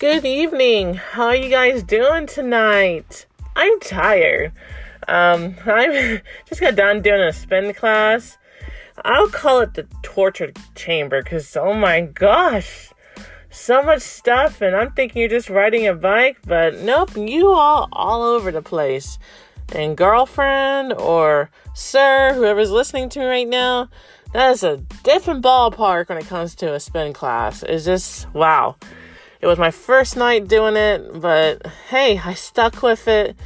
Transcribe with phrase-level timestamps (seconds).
[0.00, 0.94] Good evening.
[0.94, 3.26] How are you guys doing tonight?
[3.54, 4.50] I'm tired.
[5.06, 8.38] Um, I just got done doing a spin class.
[9.04, 12.88] I'll call it the torture chamber because oh my gosh,
[13.50, 17.86] so much stuff, and I'm thinking you're just riding a bike, but nope, you all
[17.92, 19.18] all over the place.
[19.74, 23.90] And girlfriend or sir, whoever's listening to me right now,
[24.32, 27.62] that is a different ballpark when it comes to a spin class.
[27.62, 28.76] It's just wow.
[29.40, 33.36] It was my first night doing it, but hey, I stuck with it.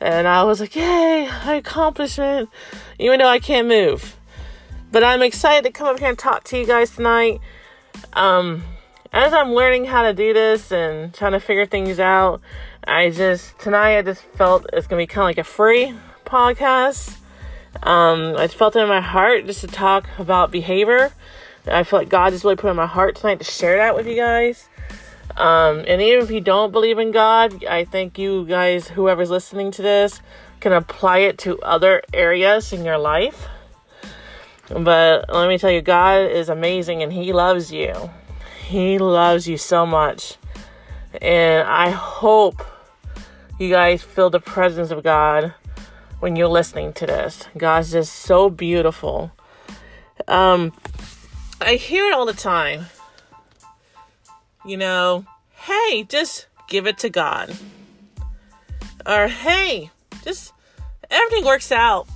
[0.00, 2.50] And I was like, yay, accomplishment,
[2.98, 4.16] even though I can't move.
[4.92, 7.40] But I'm excited to come up here and talk to you guys tonight.
[8.12, 8.62] Um,
[9.12, 12.40] as I'm learning how to do this and trying to figure things out,
[12.84, 15.94] I just, tonight I just felt it's going to be kind of like a free
[16.24, 17.16] podcast.
[17.82, 21.12] Um, I felt it in my heart just to talk about behavior.
[21.66, 24.06] I feel like God just really put in my heart tonight to share that with
[24.06, 24.68] you guys.
[25.38, 29.70] Um, and even if you don't believe in God, I think you guys, whoever's listening
[29.72, 30.20] to this,
[30.58, 33.46] can apply it to other areas in your life.
[34.68, 38.10] But let me tell you, God is amazing and He loves you.
[38.66, 40.36] He loves you so much.
[41.22, 42.60] And I hope
[43.60, 45.54] you guys feel the presence of God
[46.18, 47.46] when you're listening to this.
[47.56, 49.30] God's just so beautiful.
[50.26, 50.72] Um,
[51.60, 52.86] I hear it all the time
[54.68, 57.56] you know, hey, just give it to God.
[59.06, 59.90] Or hey,
[60.22, 60.52] just
[61.10, 62.06] everything works out.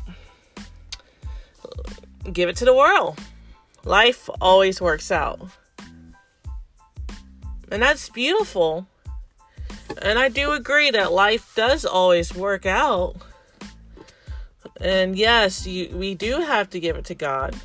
[2.30, 3.18] Give it to the world.
[3.84, 5.40] Life always works out.
[7.70, 8.86] And that's beautiful.
[10.02, 13.16] And I do agree that life does always work out.
[14.80, 17.56] And yes, you, we do have to give it to God.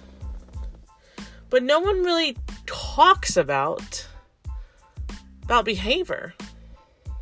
[1.50, 4.08] But no one really talks about
[5.48, 6.34] about behavior,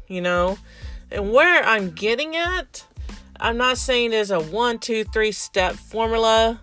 [0.07, 0.57] you know,
[1.11, 2.83] and where I'm getting at.
[3.39, 6.59] I'm not saying there's a one, two, three step formula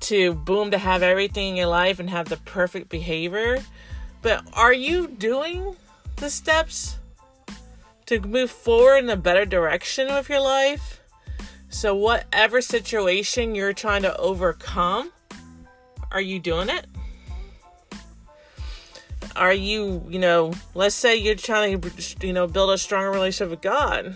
[0.00, 3.62] to boom to have everything in your life and have the perfect behavior,
[4.20, 5.76] but are you doing
[6.16, 6.96] the steps
[8.06, 11.00] to move forward in a better direction with your life?
[11.68, 15.12] So, whatever situation you're trying to overcome,
[16.10, 16.86] are you doing it?
[19.40, 23.48] Are you, you know, let's say you're trying to, you know, build a stronger relationship
[23.48, 24.14] with God.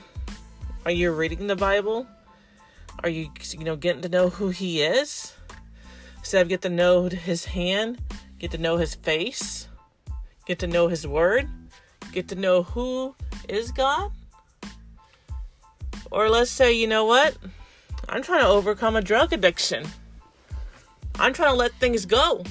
[0.84, 2.06] Are you reading the Bible?
[3.02, 5.32] Are you, you know, getting to know who He is?
[6.18, 8.02] Instead of get to know His hand,
[8.38, 9.66] get to know His face,
[10.44, 11.48] get to know His Word,
[12.12, 13.14] get to know who
[13.48, 14.12] is God?
[16.10, 17.34] Or let's say, you know what?
[18.10, 19.86] I'm trying to overcome a drug addiction.
[21.18, 22.44] I'm trying to let things go.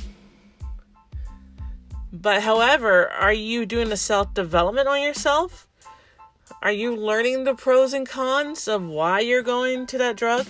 [2.13, 5.67] But however, are you doing the self development on yourself?
[6.61, 10.45] Are you learning the pros and cons of why you're going to that drug?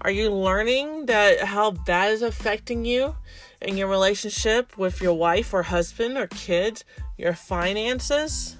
[0.00, 3.16] Are you learning that how that is affecting you
[3.60, 6.84] in your relationship with your wife or husband or kids,
[7.18, 8.56] your finances?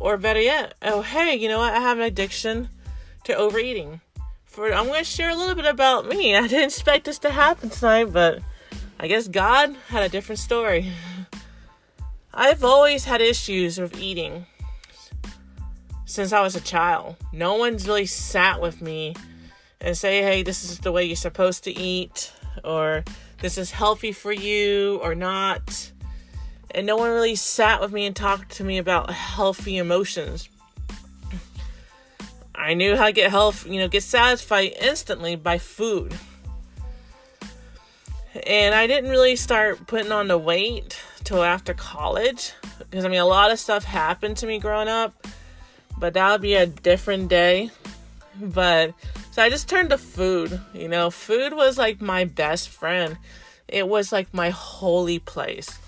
[0.00, 1.74] Or better yet, oh hey, you know what?
[1.74, 2.70] I have an addiction
[3.24, 4.00] to overeating.
[4.46, 6.34] For I'm going to share a little bit about me.
[6.36, 8.40] I didn't expect this to happen tonight, but
[9.02, 10.92] I guess God had a different story.
[12.34, 14.44] I've always had issues with eating
[16.04, 17.16] since I was a child.
[17.32, 19.14] No one's really sat with me
[19.80, 22.30] and say, hey, this is the way you're supposed to eat,
[22.62, 23.02] or
[23.40, 25.92] this is healthy for you, or not.
[26.72, 30.50] And no one really sat with me and talked to me about healthy emotions.
[32.54, 36.12] I knew how to get health, you know, get satisfied instantly by food.
[38.46, 43.20] And I didn't really start putting on the weight till after college because I mean
[43.20, 45.26] a lot of stuff happened to me growing up,
[45.98, 47.70] but that would be a different day.
[48.40, 48.94] But
[49.32, 50.60] so I just turned to food.
[50.72, 53.18] You know, food was like my best friend.
[53.68, 55.78] It was like my holy place.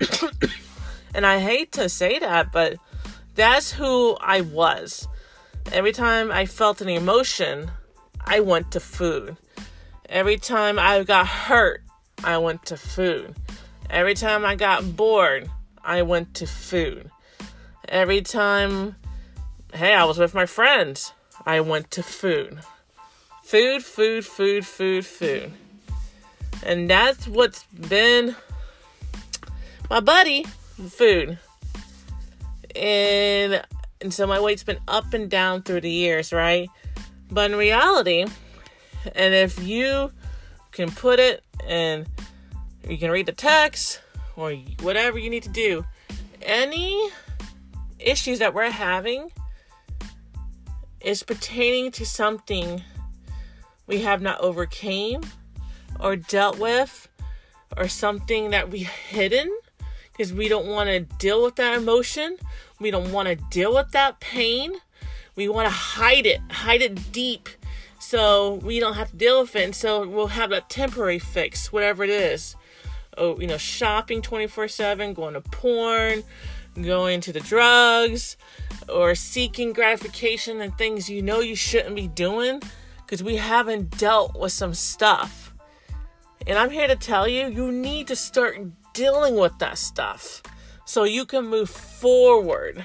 [1.14, 2.76] and I hate to say that, but
[3.34, 5.08] that's who I was.
[5.72, 7.70] Every time I felt an emotion,
[8.24, 9.36] I went to food.
[10.08, 11.82] Every time I got hurt,
[12.22, 13.34] I went to food.
[13.90, 15.50] Every time I got bored,
[15.84, 17.10] I went to food.
[17.88, 18.94] Every time,
[19.74, 21.12] hey, I was with my friends,
[21.44, 22.60] I went to food.
[23.42, 25.52] Food, food, food, food, food.
[26.62, 28.36] And that's what's been
[29.90, 30.44] my buddy,
[30.88, 31.38] food.
[32.76, 33.62] And
[34.00, 36.68] and so my weight's been up and down through the years, right?
[37.30, 38.26] But in reality,
[39.14, 40.10] and if you
[40.72, 42.06] can put it and
[42.88, 44.00] you can read the text,
[44.36, 45.84] or whatever you need to do,
[46.42, 47.08] any
[47.98, 49.30] issues that we're having
[51.00, 52.82] is pertaining to something
[53.86, 55.22] we have not overcame
[56.00, 57.08] or dealt with
[57.76, 59.50] or something that we hidden
[60.12, 62.36] because we don't want to deal with that emotion.
[62.80, 64.74] We don't want to deal with that pain.
[65.34, 67.48] We want to hide it, hide it deep
[68.06, 69.64] so we don't have to deal with it.
[69.64, 72.54] And so we'll have a temporary fix, whatever it is.
[73.18, 76.22] Oh, you know, shopping 24 7, going to porn,
[76.80, 78.36] going to the drugs,
[78.88, 82.62] or seeking gratification and things you know you shouldn't be doing
[82.98, 85.52] because we haven't dealt with some stuff.
[86.46, 88.56] And I'm here to tell you, you need to start
[88.92, 90.44] dealing with that stuff
[90.84, 92.84] so you can move forward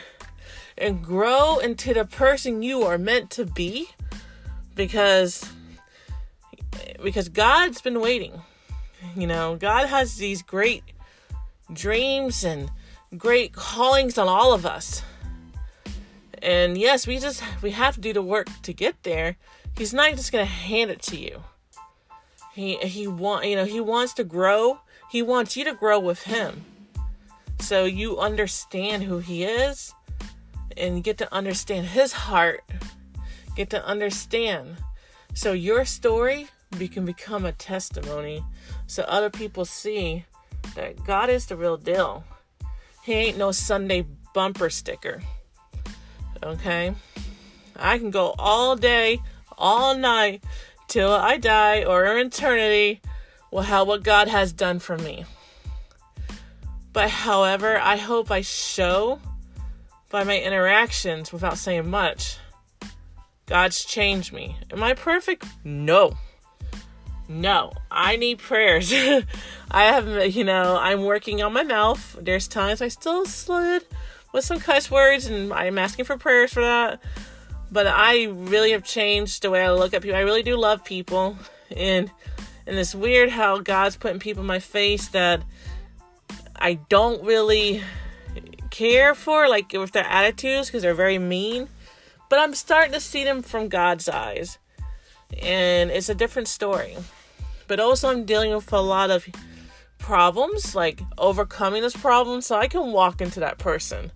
[0.80, 3.90] and grow into the person you are meant to be
[4.86, 5.48] because
[7.04, 8.42] because God's been waiting.
[9.16, 10.84] You know, God has these great
[11.72, 12.72] dreams and
[13.16, 15.04] great callings on all of us.
[16.42, 19.36] And yes, we just we have to do the work to get there.
[19.78, 21.44] He's not just going to hand it to you.
[22.54, 24.80] He he want you know, he wants to grow.
[25.12, 26.66] He wants you to grow with him.
[27.60, 29.94] So you understand who he is
[30.76, 32.64] and get to understand his heart.
[33.62, 34.78] Get to understand.
[35.36, 36.48] So your story
[36.92, 38.44] can become a testimony
[38.88, 40.26] so other people see
[40.74, 42.24] that God is the real deal.
[43.04, 45.22] He ain't no Sunday bumper sticker.
[46.42, 46.96] Okay?
[47.76, 49.20] I can go all day,
[49.60, 50.44] all night,
[50.88, 53.00] till I die or eternity
[53.52, 55.26] with how what God has done for me.
[56.94, 59.20] But however, I hope I show
[60.10, 62.40] by my interactions without saying much.
[63.52, 64.56] God's changed me.
[64.72, 65.46] Am I perfect?
[65.66, 66.14] No.
[67.28, 68.94] No, I need prayers.
[69.72, 72.16] I have, you know, I'm working on my mouth.
[72.18, 73.86] There's times I still slid
[74.32, 77.04] with some cuss words, and I'm asking for prayers for that.
[77.70, 80.16] But I really have changed the way I look at people.
[80.16, 81.38] I really do love people,
[81.76, 82.10] and
[82.66, 85.44] and it's weird how God's putting people in my face that
[86.56, 87.84] I don't really
[88.70, 91.68] care for, like with their attitudes, because they're very mean.
[92.32, 94.58] But I'm starting to see them from God's eyes,
[95.44, 96.96] and it's a different story.
[97.68, 99.28] But also I'm dealing with a lot of
[99.98, 104.14] problems, like overcoming this problem, so I can walk into that person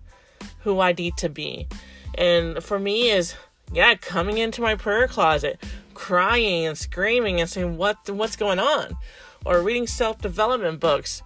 [0.60, 1.68] who I need to be.
[2.14, 3.34] And for me is
[3.70, 5.62] yeah, coming into my prayer closet,
[5.92, 8.96] crying and screaming and saying what what's going on,
[9.44, 11.20] or reading self-development books,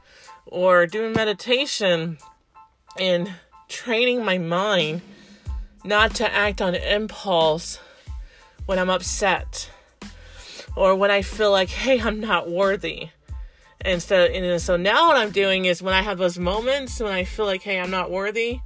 [0.45, 2.19] or doing meditation
[2.99, 3.33] and
[3.69, 5.03] training my mind
[5.85, 7.79] not to act on impulse
[8.67, 9.71] when I'm upset
[10.77, 13.11] or when I feel like, hey, I'm not worthy.
[13.81, 17.13] And so, and so now what I'm doing is when I have those moments when
[17.13, 18.61] I feel like, hey, I'm not worthy,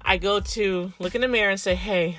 [0.00, 2.16] I go to look in the mirror and say, hey,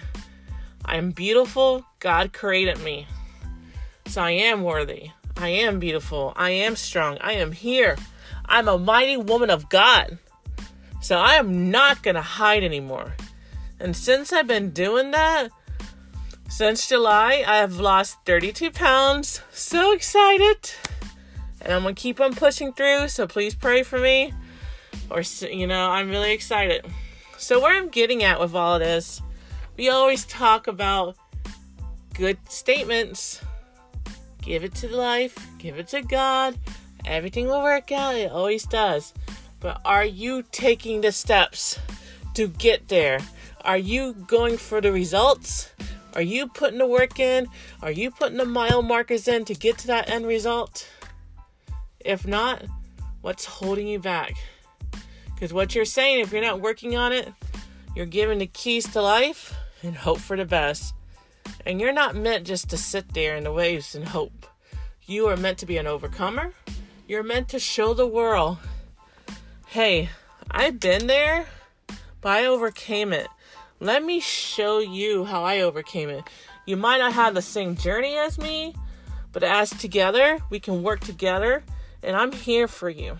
[0.86, 1.86] I'm beautiful.
[2.00, 3.07] God created me.
[4.07, 5.12] So I am worthy.
[5.38, 6.33] I am beautiful.
[6.36, 7.18] I am strong.
[7.22, 7.95] I am here.
[8.45, 10.18] I'm a mighty woman of God.
[11.01, 13.15] So I am not going to hide anymore.
[13.80, 15.50] And since I've been doing that,
[16.50, 19.42] since July, I have lost 32 pounds.
[19.52, 20.72] So excited.
[21.62, 24.34] And I'm going to keep on pushing through, so please pray for me.
[25.10, 26.86] Or, you know, I'm really excited.
[27.38, 29.22] So, where I'm getting at with all of this,
[29.77, 31.15] we always talk about
[32.13, 33.42] good statements.
[34.42, 36.58] Give it to life, give it to God.
[37.06, 38.15] Everything will work out.
[38.15, 39.13] It always does.
[39.60, 41.80] But are you taking the steps
[42.34, 43.20] to get there?
[43.66, 45.70] Are you going for the results?
[46.16, 47.48] Are you putting the work in?
[47.82, 50.88] Are you putting the mile markers in to get to that end result?
[52.00, 52.63] If not,
[53.22, 54.34] what's holding you back?
[55.34, 57.32] Because what you're saying, if you're not working on it,
[57.96, 60.94] you're giving the keys to life and hope for the best.
[61.66, 64.46] And you're not meant just to sit there in the waves and hope.
[65.06, 66.54] You are meant to be an overcomer.
[67.08, 68.58] You're meant to show the world
[69.68, 70.10] hey,
[70.50, 71.46] I've been there,
[72.22, 73.28] but I overcame it.
[73.79, 76.24] Let me show you how I overcame it.
[76.65, 78.75] You might not have the same journey as me,
[79.31, 81.63] but as together, we can work together,
[82.03, 83.17] and I'm here for you.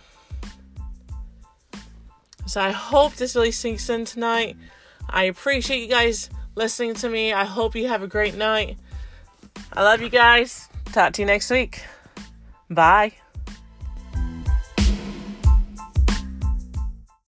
[2.45, 4.57] So I hope this really sinks in tonight.
[5.07, 7.31] I appreciate you guys listening to me.
[7.31, 8.77] I hope you have a great night.
[9.73, 10.67] I love you guys.
[10.85, 11.83] Talk to you next week.
[12.69, 13.13] Bye.